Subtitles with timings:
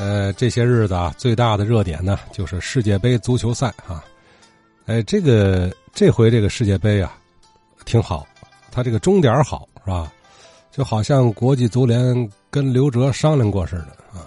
[0.00, 4.02] 呃，这些日子啊，最大的热点呢就是世界杯足球赛啊。
[4.86, 7.12] 哎，这个这回这个世界杯啊，
[7.84, 8.26] 挺好，
[8.72, 10.10] 他这个终点好是吧？
[10.70, 14.24] 就好像国际足联跟刘哲商量过似的啊。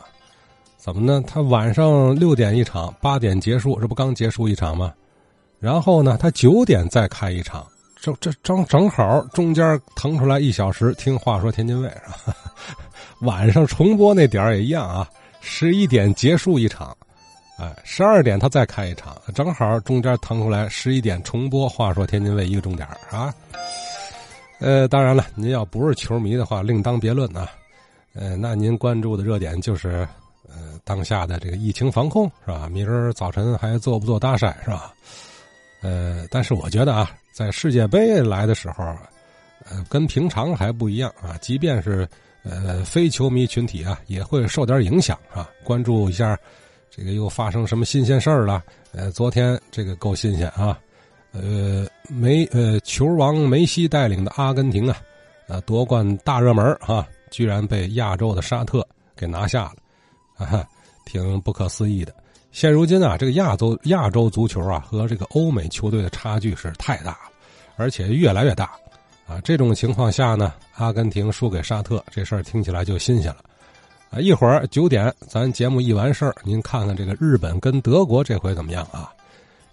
[0.77, 1.23] 怎么呢？
[1.25, 4.93] 他晚上六点一场，八点结束，这不刚结束一场吗？
[5.59, 7.65] 然后呢，他九点再开一场，
[7.99, 12.37] 这这正正好中间腾出来一小时听话说天津卫是吧？
[13.21, 15.09] 晚上重播那点也一样啊。
[15.45, 16.95] 十一点结束一场，
[17.59, 21.67] 哎，十二点他再开一场，正好中间腾出来十一点重播。
[21.67, 23.31] 话说天津卫一个重点啊，
[24.59, 27.47] 呃，当然了，您要不是球迷的话，另当别论啊。
[28.13, 30.07] 呃，那您关注的热点就是
[30.47, 32.69] 呃当下的这个疫情防控是吧？
[32.71, 34.93] 明儿早晨还做不做大筛是吧？
[35.81, 38.83] 呃，但是我觉得啊，在世界杯来的时候，
[39.69, 42.07] 呃，跟平常还不一样啊，即便是。
[42.43, 45.49] 呃，非球迷群体啊，也会受点影响啊。
[45.63, 46.37] 关注一下，
[46.89, 48.63] 这个又发生什么新鲜事儿了？
[48.91, 50.77] 呃，昨天这个够新鲜啊。
[51.31, 55.01] 呃，梅呃球王梅西带领的阿根廷啊，
[55.47, 59.71] 啊夺冠大热门啊，居然被亚洲的沙特给拿下
[60.37, 60.67] 了，啊，
[61.05, 62.13] 挺不可思议的。
[62.51, 67.31] 现如今啊，这个亚洲亚洲足球啊和这个欧美球队的差距是太大了，
[67.77, 68.71] 而且越来越大。
[69.33, 73.37] 啊，这种情况下呢，阿根廷输给沙特，这事儿听起来就新鲜了。
[74.11, 79.11] 啊，一会儿九点，咱节目一完事儿，您看看这个日本跟德国这回怎么样啊？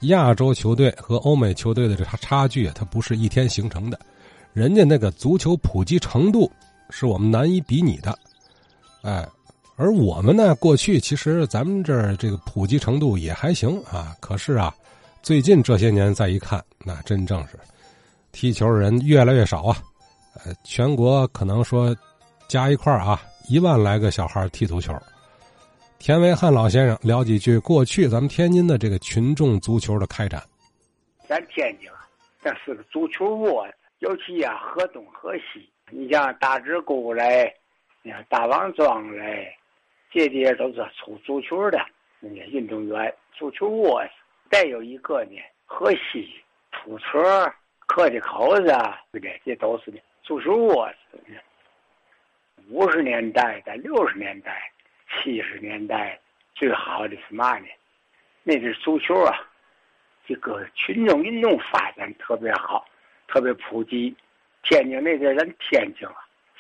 [0.03, 4.00] 亚洲球队和欧美球队的这差差距，它不是一天形成的，
[4.55, 6.50] 人家那个足球普及程度
[6.88, 8.19] 是我们难以比拟的。
[9.03, 9.28] 哎，
[9.77, 14.75] 而我们呢，过去其实咱们这儿这个普及程度也还行啊，可是啊，
[15.22, 17.58] 最近这些年再一看，那真正是。
[18.33, 19.77] 踢球的人越来越少啊，
[20.45, 21.95] 呃，全国可能说
[22.48, 24.95] 加一块啊，一万来个小孩踢足球。
[25.98, 30.42] 田维汉老先生聊几句过去咱们天津的这个群众足球的开展。
[31.27, 32.09] 咱天津啊，
[32.42, 33.66] 这是个足球窝，
[33.99, 37.53] 尤其啊河东河西，你像大直沟嘞，
[38.03, 39.53] 你看大王庄嘞，
[40.10, 41.78] 这些都是出足球的
[42.19, 44.03] 那些运动员，足球窝。
[44.50, 46.28] 再有一个呢，河西
[46.72, 47.53] 出车。
[47.91, 49.43] 客气口子啊，对不对？
[49.45, 49.99] 这都是的。
[50.23, 51.41] 足球窝是的。
[52.69, 54.71] 五十年代、在六十年代、
[55.11, 56.17] 七十年代，
[56.55, 57.67] 最好的是嘛呢？
[58.45, 59.41] 那是足球啊，
[60.25, 62.87] 这个群众运动发展特别好，
[63.27, 64.15] 特别普及。
[64.62, 66.15] 天津那阵咱天津啊，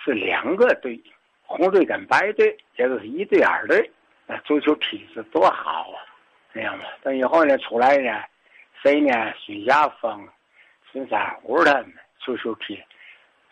[0.04, 1.00] 是两个队，
[1.42, 3.88] 红队跟白队，这都是一队二队。
[4.26, 6.02] 那足球踢是多好啊！
[6.52, 8.20] 这样吧，等以后呢出来呢，
[8.82, 9.32] 谁呢？
[9.38, 10.28] 孙霞峰。
[10.92, 12.82] 孙三虎他们足球踢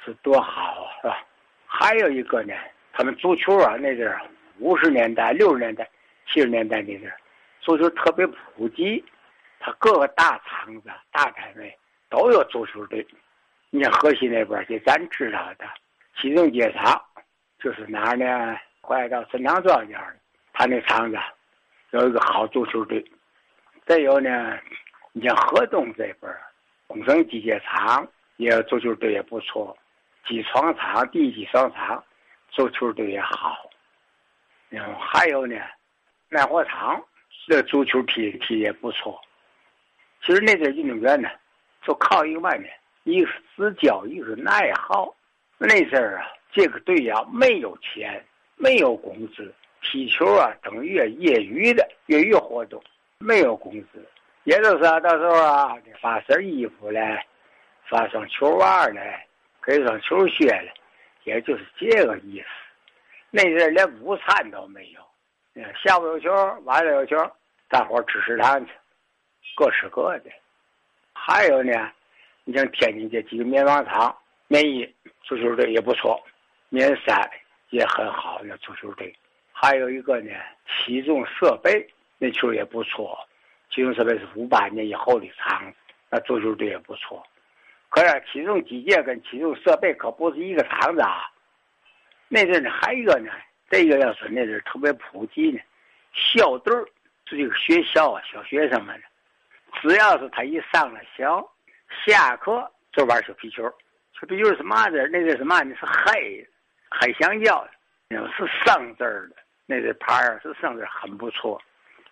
[0.04, 1.25] 是多好啊，是吧？
[1.66, 2.54] 还有一个呢，
[2.93, 4.21] 他们足球啊，那阵儿
[4.59, 5.88] 五十年代、六十年代、
[6.27, 7.16] 七十年代那阵儿，
[7.60, 9.04] 足球特别普及，
[9.60, 11.77] 他各个大厂子、大单位
[12.09, 13.06] 都有足球队。
[13.71, 15.66] 你像河西那边就咱知道的
[16.16, 17.00] 七中街厂，
[17.60, 18.59] 就是哪儿呢？
[18.81, 20.16] 快到孙塘庄那儿，
[20.54, 21.19] 他那厂子
[21.91, 23.04] 有一个好足球队。
[23.87, 24.59] 再有呢，
[25.12, 26.41] 你像河东这边儿。
[26.88, 29.76] 工程机械厂也足球队也不错，
[30.26, 32.03] 机床厂、地基商场
[32.50, 33.71] 足球队也好。
[34.71, 35.54] 嗯，还有呢，
[36.31, 37.00] 耐火厂
[37.47, 39.21] 这足球踢踢也不错。
[40.25, 41.28] 其实那些运动员呢，
[41.82, 42.72] 就靠一个外面，
[43.04, 45.15] 一个是教，一个是爱好。
[45.59, 48.25] 那阵儿啊，这个队呀没有钱，
[48.56, 52.82] 没有工资，踢球啊等于业余的业余活动，
[53.19, 54.04] 没有工资。
[54.48, 57.22] 也就是啊，到时候啊，你发身衣服嘞，
[57.84, 58.98] 发双球袜嘞，
[59.62, 60.72] 给双球靴嘞，
[61.25, 62.47] 也就是这个意思。
[63.28, 66.32] 那阵连午餐都没有，下午有球，
[66.64, 67.31] 晚上有球，
[67.69, 68.72] 大伙吃食堂去，
[69.54, 70.31] 各吃各的。
[71.12, 71.92] 还有呢，
[72.44, 74.16] 你像天津这几个棉纺厂，
[74.47, 74.91] 棉衣
[75.25, 76.19] 足球队也不错，
[76.70, 77.30] 棉衫
[77.69, 79.15] 也很好，那足球队。
[79.53, 80.32] 还有一个呢，
[80.65, 81.86] 体重设备
[82.16, 83.28] 那球也不错。
[83.70, 85.76] 体重设备是五八年以后的厂子，
[86.10, 87.24] 那足球队也不错。
[87.91, 91.24] 可是体重机械跟体重设备可不是一个厂子啊。
[92.28, 93.30] 那阵呢，还有一个呢，
[93.70, 95.59] 这个要是那阵特别普及呢，
[96.12, 96.84] 校队儿
[97.24, 99.00] 这个学校啊，小学生们，
[99.80, 101.47] 只要是他一上了小，
[102.06, 103.62] 下课就玩小皮球。
[104.18, 105.06] 小皮球是嘛的？
[105.09, 105.74] 那个是嘛呢？
[105.76, 106.47] 是黑
[106.91, 107.66] 黑橡胶
[108.10, 109.36] 的，是生字儿的。
[109.64, 111.60] 那个牌儿是生字，很不错。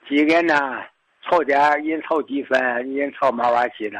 [0.09, 0.83] 几个呢？
[1.29, 3.99] 凑点一人凑几分，一人凑毛瓦七的，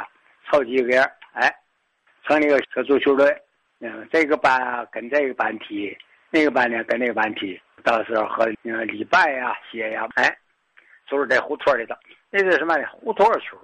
[0.49, 1.03] 凑几个
[1.33, 1.53] 哎，
[2.25, 3.37] 成立个小足球队。
[3.81, 5.97] 嗯，这个班跟这个班踢，
[6.31, 10.35] 那个班呢跟那个班踢，到时候和那个礼拜呀、歇呀，哎，
[11.11, 11.95] 就是在胡同里头。
[12.31, 12.75] 那是什么？
[12.93, 13.59] 胡同球。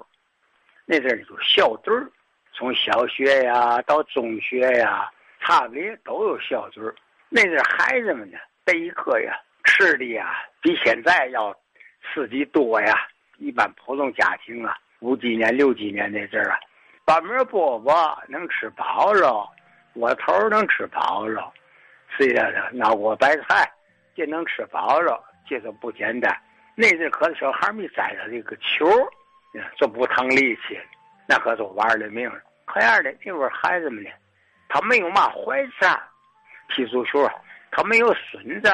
[0.85, 2.11] 那阵儿就校队儿，
[2.53, 5.09] 从小学呀到中学呀，
[5.41, 6.95] 差不多都有校队儿。
[7.29, 8.37] 那阵儿孩子们呢，
[8.67, 11.57] 这一课呀，吃的呀比现在要
[12.03, 13.09] 刺激多呀。
[13.39, 16.59] 一般普通家庭啊，五几年、六几年那阵儿啊，
[17.05, 19.49] 半面饽饽能吃饱了，
[19.95, 21.53] 窝头能吃饱了，
[22.17, 23.71] 虽然闹锅白菜，
[24.15, 26.37] 这能吃饱了，这都不简单。
[26.75, 28.87] 那阵可是小孩没栽着这个球，
[29.77, 30.79] 就不疼力气，
[31.29, 32.41] 那可都玩了命了。
[32.65, 34.11] 可样的那会儿孩子们呢，
[34.69, 35.87] 他没有嘛坏事，
[36.69, 37.29] 踢足球
[37.71, 38.71] 他没有损招，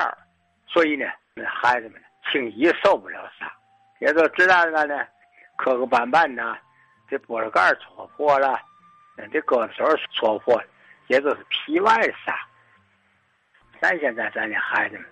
[0.67, 2.01] 所以呢，那孩子们
[2.31, 3.51] 轻易受不了伤。
[4.01, 5.07] 也就知道了呢，
[5.57, 6.57] 磕磕绊绊的，
[7.09, 8.61] 这玻璃盖戳破了，
[9.33, 10.65] 这胳膊肘戳破了，
[11.09, 12.35] 也就是皮外伤。
[13.81, 15.05] 咱现在咱的孩子们，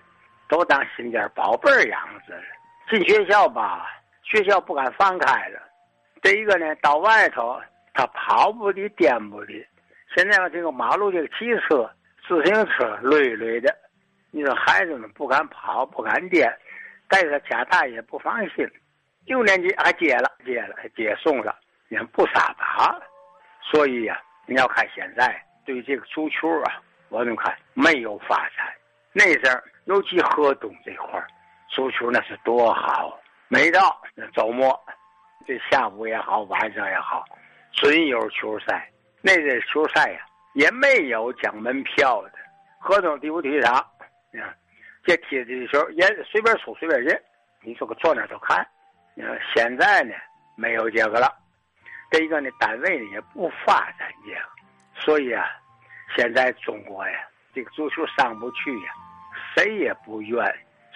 [0.47, 2.43] 都当心尖宝贝儿养着了。
[2.89, 3.87] 进学校吧，
[4.23, 5.59] 学校不敢放开了。
[6.21, 7.59] 这一个呢，到外头
[7.93, 9.53] 他跑不的，颠不的。
[10.15, 11.89] 现在这个马路这个汽车、
[12.27, 13.75] 自行车累累的，
[14.31, 16.49] 你说孩子们不敢跑，不敢颠。
[17.07, 18.69] 带着家大也不放心，
[19.25, 21.57] 六年级还接了，接了，接送了，
[21.89, 22.99] 也不撒打，
[23.61, 28.67] 所以呀，你要看现在对这个足球啊，我们看没有发展。
[29.13, 31.27] 那阵儿，尤其河东这块儿，
[31.69, 33.99] 足球那是多好，每到
[34.33, 34.79] 周末，
[35.47, 37.25] 这下午也好，晚上也好，
[37.71, 38.89] 准有球赛。
[39.21, 42.31] 那阵球赛呀，也没有讲门票的，
[42.79, 43.85] 河东第五体育场，
[44.31, 44.55] 你看
[45.07, 47.17] 这踢的时候也随便出随便进，
[47.63, 48.67] 你说个坐那都看。
[49.15, 50.13] 你说现在呢
[50.57, 51.33] 没有这个了，
[52.11, 55.45] 这一个呢单位呢也不发展这个，所以啊，
[56.13, 57.13] 现在中国呀
[57.55, 58.91] 这个足球上不去呀，
[59.55, 60.45] 谁也不愿。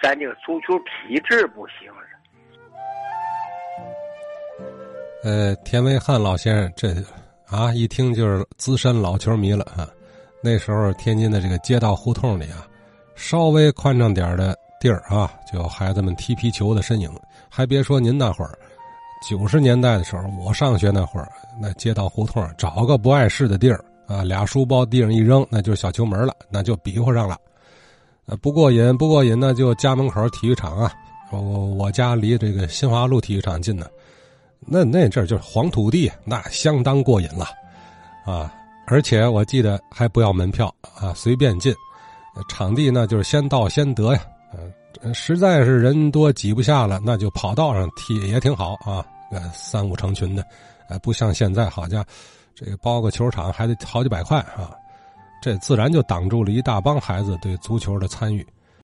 [0.02, 2.02] 咱这个足球体制不行了。
[5.24, 6.88] 呃，田维汉老先生这
[7.48, 9.88] 啊一听就是资深老球迷了啊。
[10.42, 12.68] 那时候天津的这个街道胡同里啊。
[13.14, 17.10] 稍微宽敞点的地儿啊，就有孩子们踢皮球的身影。
[17.48, 18.58] 还别说您那会儿，
[19.28, 21.30] 九十年代的时候，我上学那会儿，
[21.60, 27.36] 那街道胡同找个不碍事的地儿啊，俩书包地上一扔，那就是小球门了，那就比划上了。
[28.26, 30.92] 呃，不过瘾，不过瘾呢，就家门口体育场啊。
[31.30, 33.86] 我我家离这个新华路体育场近呢，
[34.60, 37.46] 那那阵儿就是黄土地，那相当过瘾了
[38.24, 38.52] 啊！
[38.86, 41.74] 而且我记得还不要门票啊，随便进。
[42.48, 44.20] 场地呢就是先到先得呀，
[45.02, 50.44] 嗯，实在是人多挤不下了，那就跑道上踢也挺好啊，呃，三五成群的，
[50.88, 52.04] 呃，不像现在，好家，
[52.54, 54.70] 这个包个球场还得好几百块啊，
[55.42, 58.46] 这自然就挡住了一大帮孩子对足球的参与。